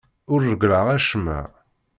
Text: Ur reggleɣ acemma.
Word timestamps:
Ur 0.31 0.39
reggleɣ 0.49 0.85
acemma. 0.97 1.39